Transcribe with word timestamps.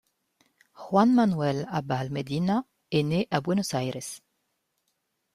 Juan 0.83 1.13
Manuel 1.13 1.67
Abal 1.69 2.09
Medina 2.09 2.65
est 2.89 3.03
né 3.03 3.27
à 3.29 3.39
Buenos 3.39 3.71
Aires. 3.75 4.21